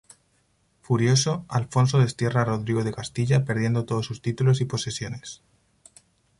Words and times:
Furioso, 0.81 1.45
Alfonso 1.47 1.99
destierra 1.99 2.41
a 2.41 2.45
Rodrigo 2.45 2.83
de 2.83 2.91
Castilla 2.91 3.45
perdiendo 3.45 3.85
todos 3.85 4.07
sus 4.07 4.23
títulos 4.23 4.59
y 4.59 4.65
posesiones. 4.65 5.43